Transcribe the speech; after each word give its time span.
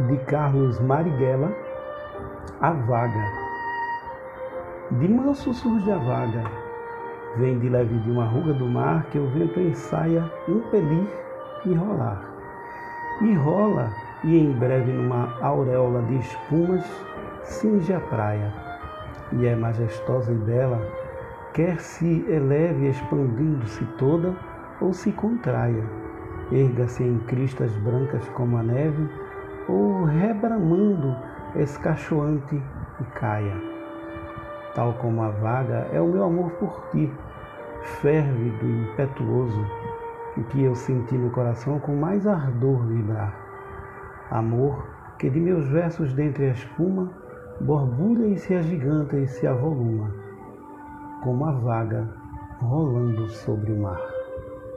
de 0.00 0.16
Carlos 0.24 0.80
Marighella, 0.80 1.52
A 2.60 2.72
Vaga. 2.72 3.24
De 4.90 5.08
manso 5.08 5.54
surge 5.54 5.90
a 5.90 5.96
vaga, 5.96 6.42
vem 7.36 7.58
de 7.58 7.68
leve 7.68 7.98
de 8.00 8.10
uma 8.10 8.24
ruga 8.24 8.52
do 8.54 8.66
mar 8.66 9.04
que 9.10 9.18
o 9.18 9.26
vento 9.28 9.58
ensaia 9.60 10.30
impelir 10.48 11.06
e 11.64 11.72
rolar. 11.74 12.22
E 13.22 13.34
rola, 13.34 13.90
e 14.24 14.36
em 14.36 14.52
breve 14.52 14.92
numa 14.92 15.38
auréola 15.40 16.02
de 16.02 16.16
espumas 16.16 16.84
cinge 17.44 17.92
a 17.92 18.00
praia, 18.00 18.52
e 19.32 19.46
é 19.46 19.54
majestosa 19.54 20.32
e 20.32 20.36
bela, 20.36 20.80
quer 21.52 21.78
se 21.80 22.24
eleve 22.28 22.88
expandindo-se 22.88 23.84
toda 23.96 24.34
ou 24.80 24.92
se 24.92 25.12
contraia, 25.12 25.84
erga-se 26.50 27.04
em 27.04 27.18
cristas 27.20 27.72
brancas 27.76 28.28
como 28.30 28.58
a 28.58 28.62
neve, 28.62 29.08
ou 29.68 30.04
rebramando 30.04 31.16
escachoante 31.56 32.60
e 33.00 33.04
caia. 33.18 33.56
Tal 34.74 34.92
como 34.94 35.22
a 35.22 35.30
vaga 35.30 35.88
é 35.92 36.00
o 36.00 36.08
meu 36.08 36.24
amor 36.24 36.50
por 36.52 36.88
ti, 36.90 37.10
férvido 38.00 38.66
e 38.66 38.82
impetuoso, 38.82 39.64
o 40.36 40.44
que 40.44 40.62
eu 40.62 40.74
senti 40.74 41.16
no 41.16 41.30
coração 41.30 41.78
com 41.78 41.94
mais 41.94 42.26
ardor 42.26 42.84
vibrar. 42.86 43.32
Amor 44.30 44.84
que 45.18 45.30
de 45.30 45.38
meus 45.38 45.68
versos 45.68 46.12
dentre 46.12 46.46
a 46.46 46.50
espuma 46.50 47.10
borbulha 47.60 48.26
e 48.26 48.38
se 48.38 48.54
agiganta 48.54 49.16
e 49.16 49.28
se 49.28 49.46
avoluma, 49.46 50.10
como 51.22 51.44
a 51.44 51.52
vaga 51.52 52.08
rolando 52.60 53.28
sobre 53.28 53.72
o 53.72 53.80
mar. 53.80 54.23